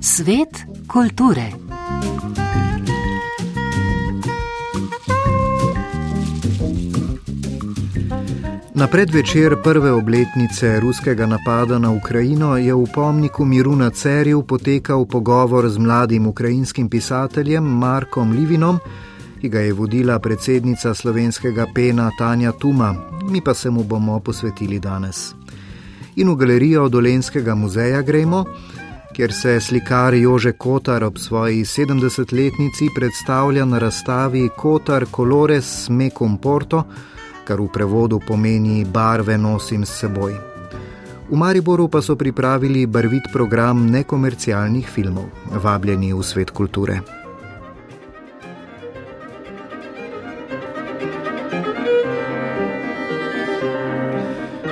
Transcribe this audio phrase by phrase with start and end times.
[0.00, 1.52] Svet kulture.
[8.78, 15.02] Na predvečer prve obletnice ruskega napada na Ukrajino je v pomniku miru na Cerju potekal
[15.02, 18.78] pogovor z mladim ukrajinskim pisateljem Markom Livinom,
[19.40, 22.94] ki ga je vodila predsednica slovenskega pena Tanja Tuma,
[23.30, 25.34] mi pa se mu bomo posvetili danes.
[26.16, 28.44] In v galerijo Dolenskega muzeja gremo,
[29.12, 36.84] kjer se slikar Jože Kotar ob svoji 70-letnici predstavlja na razstavi Kotar Colores Mecum Porto
[37.48, 40.36] kar v prevodu pomeni barve nosim s seboj.
[41.28, 47.17] V Mariboru pa so pripravili barvit program nekomercialnih filmov, vabljeni v svet kulture.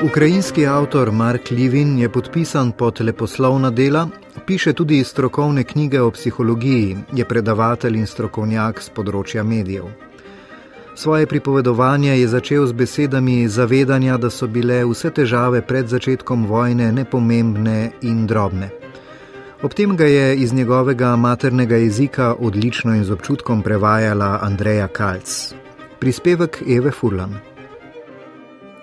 [0.04, 4.08] Ukrajinski avtor Mark Livin je podpisan pod leposlovna dela,
[4.46, 9.88] piše tudi strokovne knjige o psihologiji, je predavatelj in strokovnjak z področja medijev.
[10.94, 16.92] Svoje pripovedovanje je začel z besedami zavedanja, da so bile vse težave pred začetkom vojne
[16.92, 18.70] nepomembne in drobne.
[19.62, 25.54] Ob tem ga je iz njegovega maternega jezika odlično in z občutkom prevajala Andreja Kalc.
[25.98, 27.55] Prispevek Eve Furlan.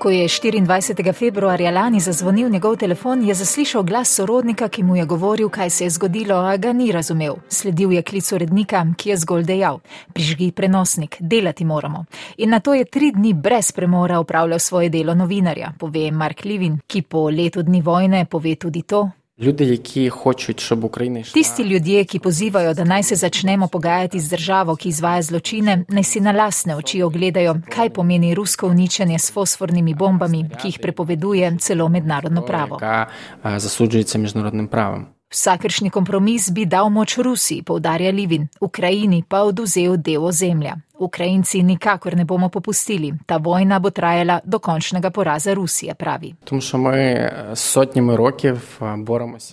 [0.04, 1.14] Ko je 24.
[1.14, 5.84] februarja lani zazvonil njegov telefon, je zaslišal glas sorodnika, ki mu je govoril, kaj se
[5.84, 7.36] je zgodilo, a ga ni razumel.
[7.50, 9.80] Sledil je klic urednika, ki je zgolj dejal:
[10.14, 12.06] Prižgi prenosnik, delati moramo.
[12.38, 16.80] In na to je tri dni brez premora upravljal svoje delo novinarja, pove Mark Livin,
[16.88, 19.10] ki po letu dni vojne pove tudi to,
[19.41, 21.43] Люди, які хочуть, щоб Україна йшла...
[21.43, 26.05] Tisti ljudje, ki pozivajo, da naj se začnemo pogajati z državo, ki izvaja zločine, naj
[26.05, 31.57] si na lasne oči ogledajo, kaj pomeni rusko uničenje s fosfornimi bombami, ki jih prepoveduje
[31.61, 32.75] celo mednarodno pravo.
[32.75, 33.07] яка
[33.47, 35.07] е, засуджується міжнародним правом.
[35.34, 40.76] Vsakršni kompromis bi dal moč Rusiji, povdarja Livin, Ukrajini pa oduzel del ozemlja.
[41.00, 43.14] Ukrajinci nikakor ne bomo popustili.
[43.26, 46.34] Ta vojna bo trajala do končnega poraza Rusije, pravi.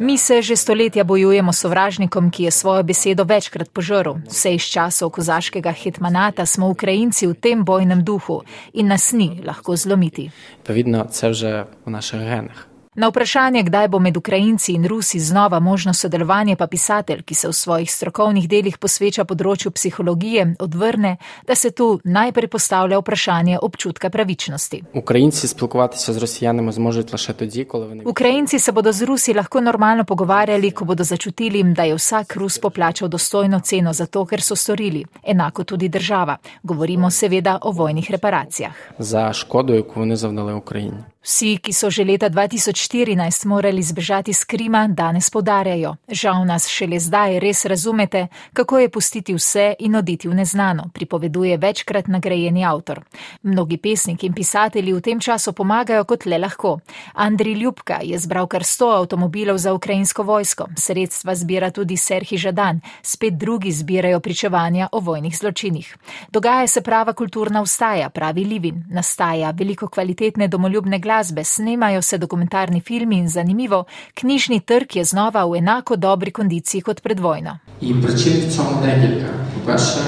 [0.01, 4.15] Mi se že stoletja bojujemo s sovražnikom, ki je svojo besedo večkrat požrl.
[4.29, 9.77] Vse iz časov kozaškega hetmanata smo Ukrajinci v tem bojnem duhu in nas ni lahko
[9.77, 10.31] zlomiti.
[10.67, 12.70] Pa vidno, vse že v naših genah.
[12.95, 17.49] Na vprašanje, kdaj bo med Ukrajinci in Rusi znova možno sodelovanje, pa pisatelj, ki se
[17.49, 21.13] v svojih strokovnih delih posveča področju psihologije, odvrne,
[21.47, 24.83] da se tu najprej postavlja vprašanje občutka pravičnosti.
[24.95, 28.03] Ukrajinci splokovati se z Rosijanami zmožete le še tudi, ko oni.
[28.05, 32.59] Ukrajinci se bodo z Rusi lahko normalno pogovarjali, ko bodo začutili, da je vsak Rus
[32.59, 35.05] poplačal dostojno ceno za to, ker so storili.
[35.23, 36.41] Enako tudi država.
[36.63, 38.75] Govorimo seveda o vojnih reparacijah.
[38.99, 41.07] Za škodo, ki jo oni zavnale Ukrajini.
[41.21, 45.97] Vsi, ki so že leta 2014 morali zbežati z Krima, danes podarjajo.
[46.09, 51.59] Žal nas šele zdaj res razumete, kako je pustiti vse in oditi v neznano, pripoveduje
[51.61, 53.03] večkrat nagrajeni avtor.
[53.43, 56.79] Mnogi pesniki in pisatelji v tem času pomagajo kot le lahko.
[57.15, 62.81] Andri Ljubka je zbral kar 100 avtomobilov za ukrajinsko vojsko, sredstva zbira tudi Serhi Žadan,
[63.03, 65.97] spet drugi zbirajo pričevanja o vojnih zločinih.
[66.33, 72.19] Dogaja se prava kulturna vstaja, pravi Livin, nastaja veliko kvalitetne domoljubne glasbe, glasbe, snemajo se
[72.19, 73.85] dokumentarni filmi in zanimivo,
[74.15, 77.59] knjižni trg je znova v enako dobri kondiciji kot pred vojno.
[77.81, 79.25] In pričin v čom nekaj,
[79.67, 80.01] vaše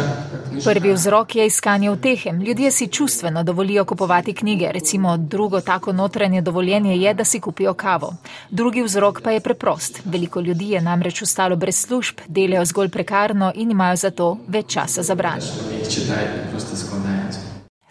[0.64, 2.41] Prvi vzrok je iskanje utehem.
[2.41, 7.74] Ljudje si čustveno dovolijo kupovati knjige, recimo drugo tako notranje dovoljenje je, da si kupijo
[7.74, 8.14] kavo.
[8.50, 10.00] Drugi vzrok pa je preprost.
[10.04, 15.02] Veliko ljudi je namreč ostalo brez služb, delajo zgolj prekarno in imajo zato več časa
[15.02, 15.46] za branje.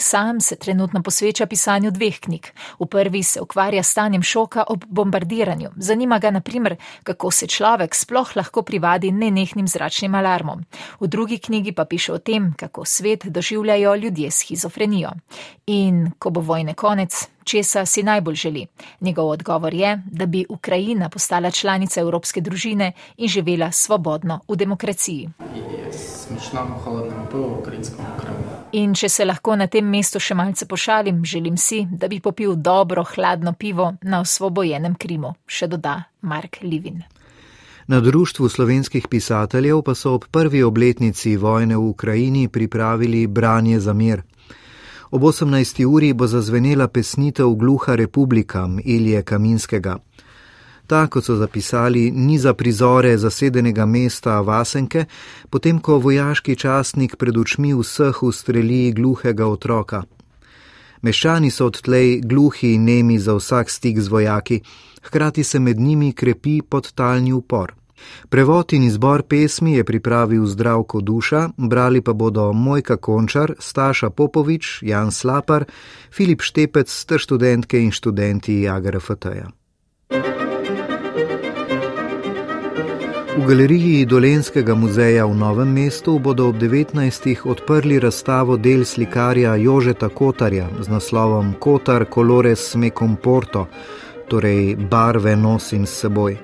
[0.01, 2.47] Sam se trenutno posveča pisanju dveh knjig.
[2.79, 5.69] V prvi se ukvarja s stanjem šoka ob bombardiranju.
[5.75, 10.65] Zanima ga, naprimer, kako se človek sploh lahko privadi nenehnim zračnim alarmom.
[10.99, 15.11] V drugi knjigi pa piše o tem, kako svet doživljajo ljudje s schizofrenijo.
[15.67, 18.65] In ko bo vojne konec, česa si najbolj želi.
[19.01, 25.29] Njegov odgovor je, da bi Ukrajina postala članica evropske družine in živela svobodno v demokraciji.
[25.55, 28.60] Je smišno, holodno pivo, ukrajinsko, ukrajinsko.
[28.73, 32.53] In če se lahko na tem mestu še malce pošalim, želim si, da bi popil
[32.55, 37.01] dobro, hladno pivo na osvobojenem Krimu, še doda Mark Livin.
[37.91, 43.93] Na Društvu slovenskih pisateljev pa so ob prvi obletnici vojne v Ukrajini pripravili branje za
[43.93, 44.23] mir.
[45.11, 45.83] Ob 18.
[45.85, 49.97] uri bo zazvenela pesnitev Gluha republika Ilije Kaminskega.
[50.91, 55.05] Ta, kot so zapisali, ni za prizore zasedenega mesta Vasenke,
[55.49, 60.01] potem ko vojaški častnik pred očmi vseh ustreli gluhega otroka.
[61.01, 64.57] Meščani so odtlej gluhi in nemi za vsak stik z vojaki,
[65.07, 67.71] hkrati se med njimi krepi podtalni upor.
[68.29, 74.83] Prevod in izbor pesmi je pripravil Zdravko Duša, brali pa bodo Mojka Končar, Staša Popovič,
[74.83, 75.65] Jan Slapar,
[76.11, 79.60] Filip Štepec ter študentke in študenti AGRFT-ja.
[83.31, 87.47] V galeriji Dolenskega muzeja v Novem mestu bodo ob 19.
[87.47, 93.67] odprli razstavo del slikarja Jožeta Kotarja z naslovom Kotar Colores me comporto,
[94.27, 96.35] torej barve nosim s seboj.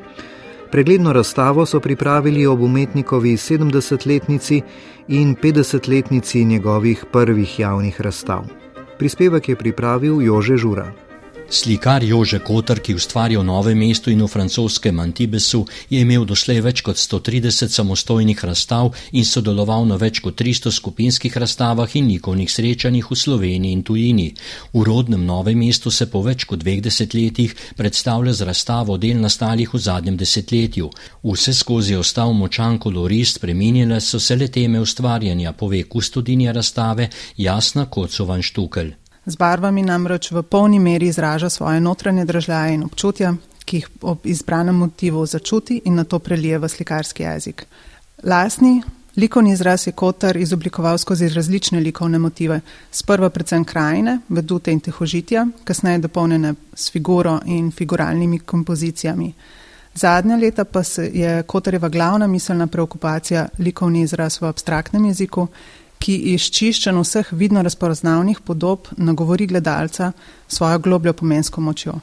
[0.72, 4.62] Pregledno razstavo so pripravili ob umetnikovi 70-letnici
[5.08, 8.48] in 50-letnici njegovih prvih javnih razstav.
[8.98, 11.07] Prispevek je pripravil Jože Žura.
[11.50, 16.60] Slikar Jože Kotar, ki ustvarja v Novem mestu in v francoskem Antibesu, je imel doslej
[16.60, 22.52] več kot 130 samostojnih razstav in sodeloval na več kot 300 skupinskih razstavah in likovnih
[22.52, 24.28] srečanjih v Sloveniji in tujini.
[24.76, 29.72] V rodnem Novem mestu se po več kot dveh desetletjih predstavlja z razstavo del nastalih
[29.72, 30.92] v zadnjem desetletju.
[31.24, 37.08] Vse skozi je ostal močan kolorist, spremenile so se le teme ustvarjanja, pove kustodinja razstave
[37.40, 39.07] Jasna Kocovan Štukelj.
[39.28, 43.34] Z barvami namreč v polni meri izraža svoje notranje držljaje in občutja,
[43.66, 47.66] ki jih ob izbranem motivu začuti in na to prelije v slikarski jezik.
[48.24, 48.82] Lasni
[49.18, 55.48] likovni izraz je Kotar izoblikoval skozi različne likovne motive, sprva predvsem krajine, vedute in tehožitja,
[55.64, 59.34] kasneje dopolnjene s figuro in figuralnimi kompozicijami.
[59.94, 60.82] Zadnja leta pa
[61.14, 65.48] je Kotarjeva glavna miselna preokupacija likovni izraz v abstraktnem jeziku
[66.00, 70.12] ki izčiščen vseh vidno razpoznavnih podob nagovori gledalca
[70.48, 71.94] svojo globljo pomensko močjo.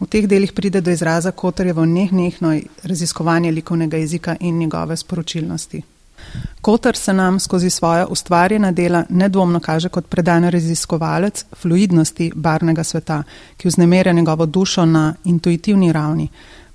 [0.00, 5.82] V teh delih pride do izraza Kotarjevo nehnehno raziskovanje likovnega jezika in njegove sporočilnosti.
[6.60, 13.22] Kotar se nam skozi svoje ustvarjena dela nedvomno kaže kot predan raziskovalec fluidnosti barvnega sveta,
[13.56, 16.28] ki vznemerja njegovo dušo na intuitivni ravni,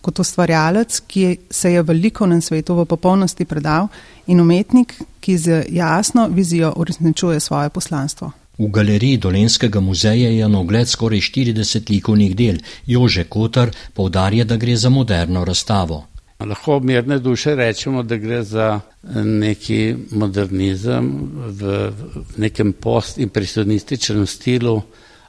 [0.03, 3.87] kot ustvarjalec, ki se je v likovnem svetu v popolnosti predal
[4.27, 8.31] in umetnik, ki z jasno vizijo uresničuje svoje poslanstvo.
[8.57, 12.59] V galeriji Dolenskega muzeja je na ogled skoraj 40 likovnih del.
[12.85, 16.03] Jože Kotar povdarja, da gre za moderno razstavo.
[16.39, 18.79] Lahko mirne duše rečemo, da gre za
[19.23, 21.09] neki modernizem
[21.47, 21.91] v
[22.37, 24.81] nekem postimpresionističnem stilu,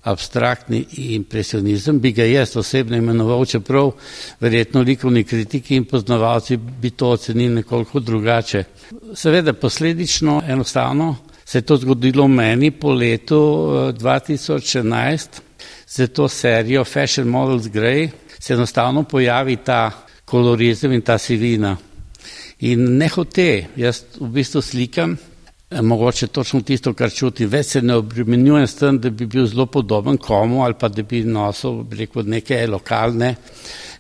[0.05, 3.93] abstraktni impresionizem, bi ga jaz osebno imenoval, čeprav
[4.41, 8.65] verjetno likovni kritiki in poznavalci bi to ocenili nekoliko drugače.
[9.15, 13.37] Seveda posledično enostavno se je to zgodilo meni po letu
[13.99, 15.43] 2011, eh,
[15.89, 18.09] za to serijo Fashion Models Grey
[18.39, 19.91] se enostavno pojavi ta
[20.25, 21.77] kolorizem in ta sivina.
[22.59, 25.17] In nehote, jaz v bistvu slikam
[25.83, 27.49] mogoče točno tisto, kar čutim.
[27.49, 31.03] Več se ne obremenjujem s tem, da bi bil zelo podoben komu ali pa da
[31.03, 33.35] bi nosil rekel, neke lokalne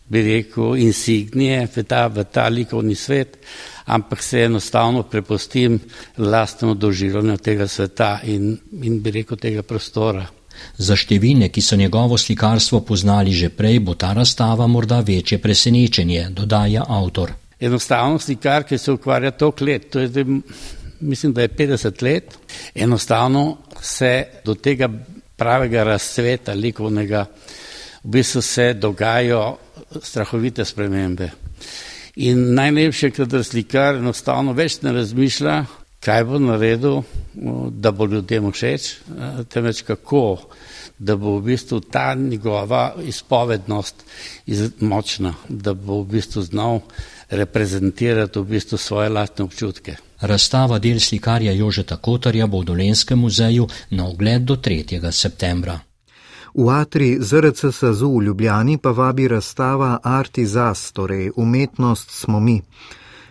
[0.06, 3.38] bi rekel, insignije v ta, v ta likovni svet,
[3.86, 5.80] ampak se enostavno prepustim
[6.18, 10.26] lastnemu doživljanju tega sveta in, in bi rekel tega prostora.
[10.78, 16.28] Za številne, ki so njegovo slikarstvo poznali že prej, bo ta razstava morda večje presenečenje,
[16.30, 17.34] dodaja avtor.
[17.58, 20.24] Enostavno slikar, ki se ukvarja toliko let, to je zdaj
[21.04, 22.38] mislim, da je 50 let,
[22.74, 24.88] enostavno se do tega
[25.36, 27.26] pravega razcveta likovnega
[28.04, 29.56] v bistvu se dogajajo
[30.02, 31.30] strahovite spremembe.
[32.16, 35.54] In najlepše, kadar slikar enostavno več ne razmišlja,
[36.04, 37.00] kaj bo naredil,
[37.70, 38.90] da bo ljudem všeč,
[39.48, 40.44] temveč kako,
[40.98, 44.04] da bo v bistvu ta njegova izpovednost
[44.80, 46.82] močna, da bo v bistvu znal
[47.30, 49.96] reprezentirati v bistvu svoje lastne občutke.
[50.26, 55.12] Razstava del slikarja Jožeta Kotarja bo v Dolenskem muzeju na ogled do 3.
[55.12, 55.80] septembra.
[56.54, 62.62] V Atri ZRC Sazu v Ljubljani pa vabi razstava Artizas, torej umetnost smo mi.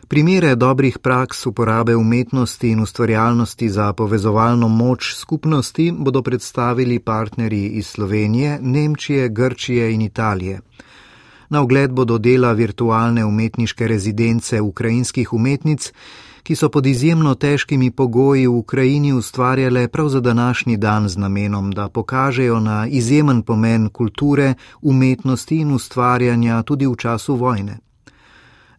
[0.07, 7.87] Primere dobrih praks uporabe umetnosti in ustvarjalnosti za povezovalno moč skupnosti bodo predstavili partnerji iz
[7.87, 10.59] Slovenije, Nemčije, Grčije in Italije.
[11.49, 15.91] Na ogled bodo dela virtualne umetniške rezidence ukrajinskih umetnic,
[16.43, 21.71] ki so pod izjemno težkimi pogoji v Ukrajini ustvarjale prav za današnji dan z namenom,
[21.71, 27.77] da pokažejo na izjemen pomen kulture, umetnosti in ustvarjanja tudi v času vojne.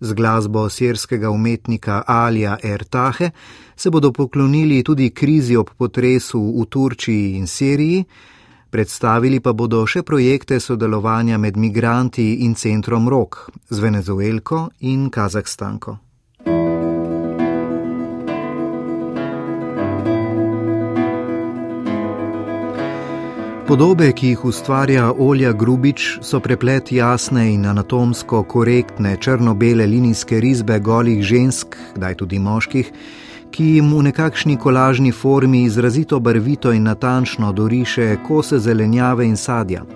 [0.01, 3.31] Z glasbo sirskega umetnika Alija Ertahe
[3.77, 8.05] se bodo poklonili tudi krizi ob potresu v Turčiji in Siriji,
[8.71, 16.04] predstavili pa bodo še projekte sodelovanja med migranti in centrom Rok z Venezuelko in Kazahstanko.
[23.65, 30.77] Podobe, ki jih ustvarja Olja Grubič, so preplet jasne in anatomsko korektne črno-bele linijske risbe
[30.79, 32.91] golih žensk, kdaj tudi moških,
[33.51, 39.87] ki jim v nekakšni kolažni formi izrazito barvito in natančno doriše kose zelenjave in sadja.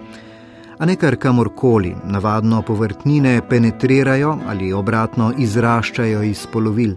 [0.79, 6.97] A ne kar kamorkoli, navadno povrtnine penetrirajo ali obratno izraščajo iz polovil.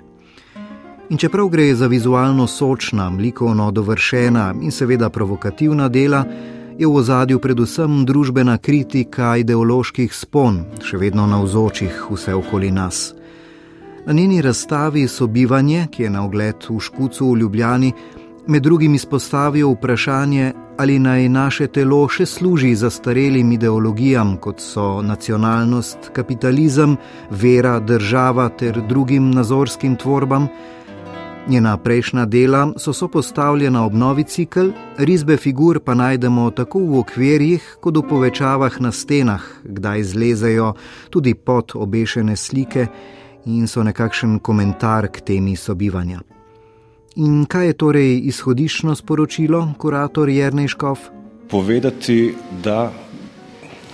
[1.09, 6.23] In čeprav gre za vizualno sočna, likovno dovršena in seveda provokativna dela,
[6.81, 13.11] je v ozadju predvsem družbena kritika ideoloških spon, še vedno navzočih vse okoli nas.
[14.07, 17.91] Na njeni razstavi Sobivanje, ki je na ogled v Škucu v Ljubljani,
[18.47, 26.09] med drugim izpostavijo vprašanje, ali naj naše telo še služi zastarelim ideologijam, kot so nacionalnost,
[26.17, 26.97] kapitalizem,
[27.29, 30.49] vera, država ter drugim nazorskim tvorbam.
[31.47, 37.77] Njena prejšnja dela so sopostavljena ob novi cikl, risbe figur pa najdemo tako v okvirjih,
[37.81, 40.73] kot v povečavah na stenah, kdaj zlezejo
[41.09, 42.87] tudi pod obešene slike
[43.45, 46.21] in so nekakšen komentar k temi sobivanja.
[47.15, 50.99] In kaj je torej izhodiščno sporočilo, kurator Jrneškov?
[51.49, 52.93] Povedati, da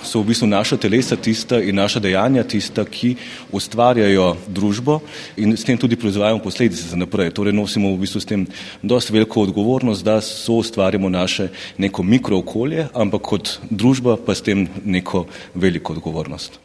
[0.04, 3.16] so v bistvu naša telesa tista in naša dejanja tista, ki
[3.52, 5.00] ustvarjajo družbo
[5.38, 7.32] in s tem tudi proizvajamo posledice za naprej.
[7.32, 8.46] Torej nosimo v bistvu s tem
[8.82, 14.68] dosti veliko odgovornost, da so ustvarjamo naše neko mikrookolje, ampak kot družba pa s tem
[14.86, 15.26] neko
[15.56, 16.60] veliko odgovornost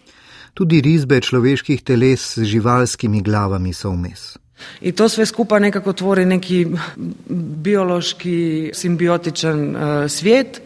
[0.54, 4.36] tudi risbe človeških teles z živalskimi glavami so vmes.
[4.80, 6.66] In to sve skupaj nekako tvori neki
[7.64, 10.60] biološki simbiotičen uh, svet.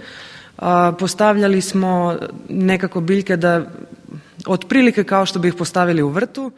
[0.98, 2.16] Postavljali smo
[2.48, 3.66] nekako biljke, da
[4.46, 6.52] otprilike kao što bi ih postavili u vrtu.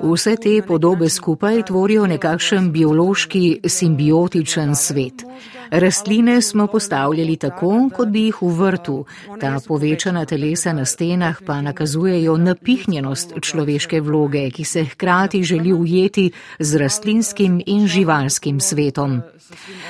[0.00, 5.24] Vse te podobe skupaj tvorijo nekakšen biološki simbiotičen svet.
[5.70, 9.04] Rastline smo postavljali tako, kot bi jih v vrtu.
[9.40, 16.30] Ta povečana telesa na stenah pa nakazujejo napihnjenost človeške vloge, ki se hkrati želi ujeti
[16.58, 19.22] z rastlinskim in živalskim svetom.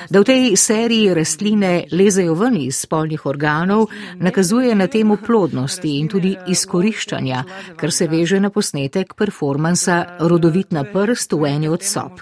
[0.09, 6.07] Da v tej seriji rastline lezejo ven iz spolnih organov, nakazuje na temo plodnosti in
[6.07, 7.43] tudi izkoriščanja,
[7.75, 12.21] kar se veže na posnetek performansa Rodovitna prst v eni od sob.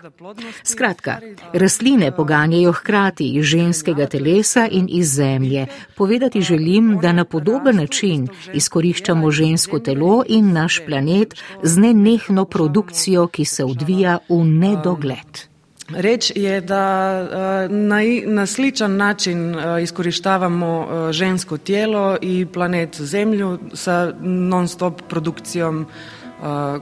[0.63, 1.19] Skratka,
[1.53, 5.67] rastline poganjajo hkrati ženskega telesa in iz zemlje.
[5.95, 13.27] Povedati želim, da na podoben način izkoriščamo žensko telo in naš planet z nenehno produkcijo,
[13.27, 15.45] ki se odvija v nedogled.
[15.93, 16.85] Reč je, da
[17.21, 25.01] eh, na, na sličan način eh, izkorištavamo eh, žensko tijelo i planet Zemlju sa non-stop
[25.09, 25.85] produkcijom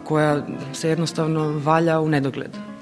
[0.03, 2.72] koja se jednostavno valja u nedogled.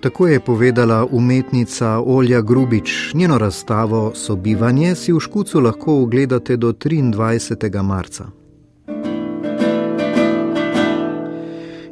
[0.00, 3.14] Tako je povedala umetnica Olja Grubič.
[3.14, 7.82] Njeno razstavo Sobivanje si v Škucu lahko ogledate do 23.
[7.82, 8.24] marca.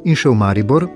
[0.03, 0.87] In še v Maribor,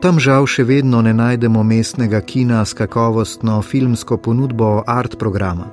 [0.00, 5.66] Tam žal še vedno ne najdemo mestnega kina s kakovostno filmsko ponudbo art programa.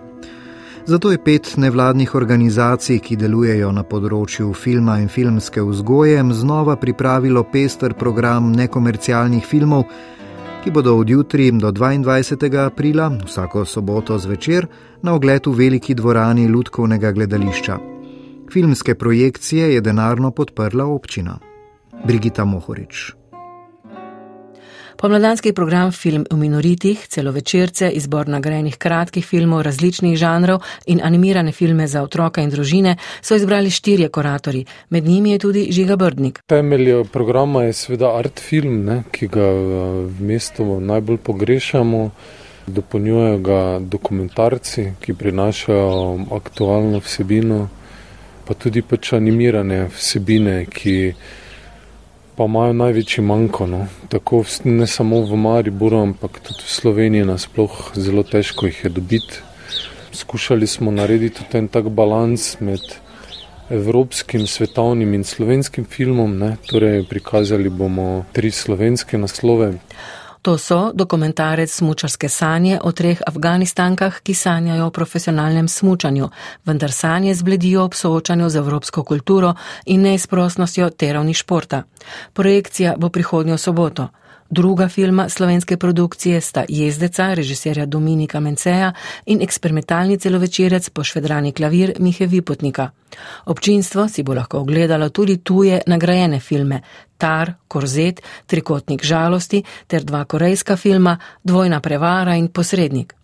[0.84, 7.46] Zato je pet nevladnih organizacij, ki delujejo na področju filma in filmske vzgoje, znova pripravilo
[7.48, 9.88] pester program nekomercialnih filmov,
[10.68, 12.66] ki bodo od jutri do 22.
[12.66, 14.68] aprila, vsako soboto zvečer,
[15.02, 17.78] na ogled v veliki dvorani Ludkovnega gledališča.
[18.52, 21.40] Filmske projekcije je denarno podprla občina.
[22.06, 23.14] Brigita Mohorič.
[24.98, 31.86] Pomladanski program Film v minoritih, celovečerce, izbor nagrajenih kratkih filmov različnih žanrov in animirane filme
[31.88, 36.42] za otroka in družine so izbrali štirje kuratori, med njimi je tudi Žiga Brdnik.
[36.50, 42.10] Temelj programa je seveda art film, ne, ki ga v mestu najbolj pogrešamo.
[42.68, 47.68] Dopolnjujejo ga dokumentarci, ki prinašajo aktualno vsebino,
[48.48, 51.14] pa tudi pač animirane vsebine, ki
[52.38, 53.68] pa imajo največji manjko.
[53.68, 53.88] No.
[54.10, 59.42] Tako ne samo v Mariboru, ampak tudi v Sloveniji nasploh zelo težko jih je dobiti.
[60.14, 62.86] Skušali smo narediti tudi en tak balans med
[63.70, 66.38] evropskim, svetovnim in slovenskim filmom.
[66.38, 66.56] Ne.
[66.70, 69.74] Torej, prikazali bomo tri slovenske naslove.
[70.48, 76.30] To so dokumentarec Smučarske sanje o treh Afganistankah, ki sanjajo o profesionalnem smučanju,
[76.66, 79.54] vendar sanje zbledijo ob soočanju z evropsko kulturo
[79.86, 81.84] in neizprostnostjo teravni športa.
[82.34, 84.08] Projekcija bo prihodnjo soboto.
[84.50, 88.94] Druga filma slovenske produkcije sta Jezdeca, režiserja Dominika Menceja
[89.26, 92.90] in eksperimentalni celovečerec pošvedrani klavir Mihe Vipotnika.
[93.46, 96.82] Občinstvo si bo lahko ogledalo tudi tuje nagrajene filme
[97.18, 103.17] Tar, Korzet, Trikotnik žalosti ter dva korejska filma Dvojna prevara in Posrednik.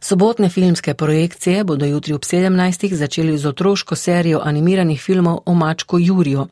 [0.00, 2.94] Sobotne filmske projekcije bodo jutri ob 17.
[2.94, 6.46] začeli z otroško serijo animiranih filmov o mačku Jurijo.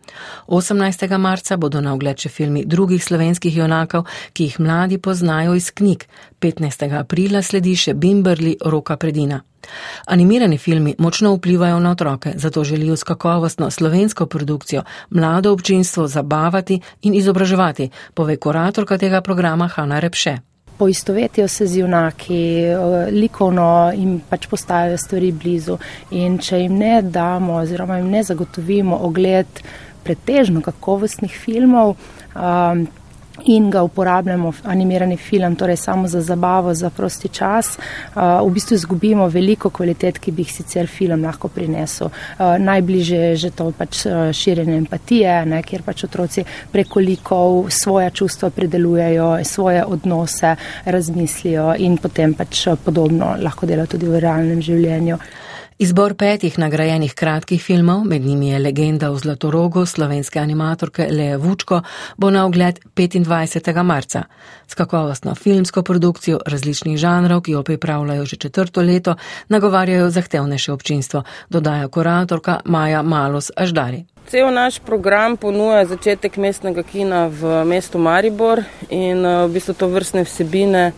[0.47, 1.19] 18.
[1.19, 6.05] marca bodo na ogled še filmi drugih slovenskih junakov, ki jih mladi poznajo iz knjig.
[6.41, 6.99] 15.
[6.99, 9.41] aprila sledi še Bimberli Roka Predina.
[10.07, 16.81] Animirani filmi močno vplivajo na otroke, zato želijo s kakovostno slovensko produkcijo mlado občinstvo zabavati
[17.03, 20.39] in izobraževati, pove kuratorka tega programa Hanna Repše
[20.79, 22.41] poistovetijo se z junaki,
[23.11, 25.79] likovno jim pač postavijo stvari blizu.
[26.11, 29.63] In če jim ne damo oziroma jim ne zagotovimo ogled
[30.05, 31.97] pretežno kakovostnih filmov,
[32.35, 32.87] um,
[33.45, 37.79] in ga uporabljamo animirani film, torej samo za zabavo, za prosti čas,
[38.15, 42.11] v bistvu izgubimo veliko kvalitet, ki bi jih sicer film lahko prinesel.
[42.59, 48.51] Najbliže je že to pač širjenje empatije, ne, kjer pač otroci preko likov svoja čustva
[48.51, 55.19] predelujejo, svoje odnose razmislijo in potem pač podobno lahko delajo tudi v realnem življenju.
[55.79, 61.83] Izbor petih nagrajenih kratkih filmov, med njimi je legenda v Zlatorogu slovenske animatorke Leja Vučko,
[62.17, 63.83] bo na ogled 25.
[63.83, 64.23] marca.
[64.67, 69.15] S kakovostno filmsko produkcijo različnih žanrov, ki jo pripravljajo že četrto leto,
[69.49, 74.05] nagovarjajo zahtevnejše občinstvo, dodaja kuratorka Maja Malus Aždari.
[74.27, 79.89] Cel naš program ponuja začetek mestnega kina v mestu Maribor in eh, v bistvu to
[79.89, 80.93] vrstne vsebine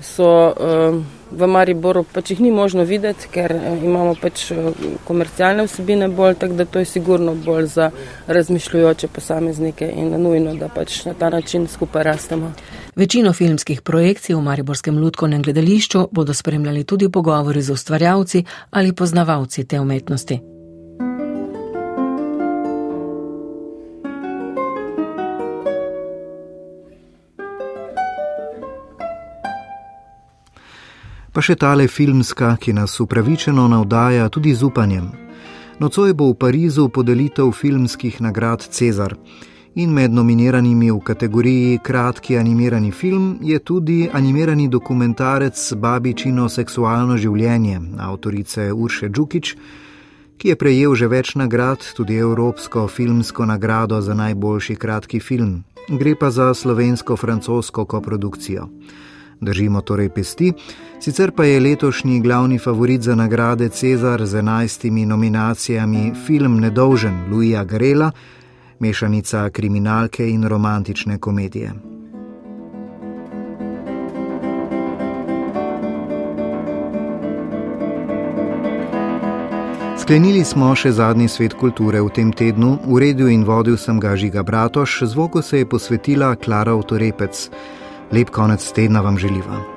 [0.00, 4.70] so uh, v Mariboru pač jih ni možno videti, ker uh, imamo pač uh,
[5.04, 7.90] komercialne vsebine bolj, tako da to je sigurno bolj za
[8.26, 12.52] razmišljujoče posameznike in nujno, da pač na ta način skupaj rastemo.
[12.96, 19.64] Večino filmskih projekcij v Mariborskem ljudkovnem gledališču bodo spremljali tudi pogovori z ustvarjalci ali poznavalci
[19.64, 20.53] te umetnosti.
[31.34, 35.10] Pa še tale filmska, ki nas upravičeno navdaja tudi z upanjem.
[35.82, 39.16] Nocoj bo v Parizu podelitev filmskih nagrad Cezar.
[39.74, 47.80] In med nominiranimi v kategoriji kratki animirani film je tudi animirani dokumentarec Babičino seksualno življenje
[47.98, 49.56] avtorice Urše Džukič,
[50.38, 55.64] ki je prejel že več nagrad, tudi Evropsko filmsko nagrado za najboljši kratki film.
[55.90, 58.70] Gre pa za slovensko-francosko koprodukcijo
[59.40, 60.52] držimo torej pesti.
[61.00, 67.64] Sicer pa je letošnji glavni favorit za nagrade Cezar z enajstimi nominacijami film Nedolžen Luija
[67.64, 68.10] Grela,
[68.78, 71.74] mešanica kriminalke in romantične komedije.
[80.04, 84.42] Sklenili smo še zadnji svet kulture v tem tednu, uredil in vodil sem ga Žiga
[84.44, 87.48] Bratoš, zvoku se je posvetila Klara Autorepec.
[88.14, 89.73] Lep konec tedna vam želiva.